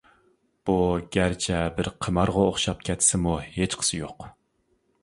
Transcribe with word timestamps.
بۇ 0.69 0.77
گەرچە 1.17 1.59
بىر 1.77 1.91
قىمارغا 2.07 2.47
ئوخشاپ 2.49 2.83
كەتسىمۇ 2.89 3.39
ھېچقىسى 3.61 4.03
يوق. 4.03 4.33